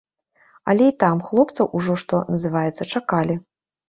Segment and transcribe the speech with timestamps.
[0.71, 3.37] Але і там хлопцаў ужо, што называецца, чакалі.